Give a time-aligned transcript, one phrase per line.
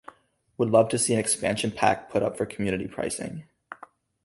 [0.57, 3.43] Would love to see an expansion pack put up for Community Pricing.